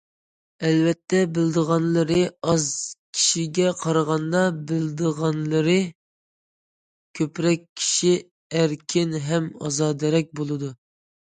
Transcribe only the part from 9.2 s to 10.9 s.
ھەم ئازادىرەك بولىدۇ.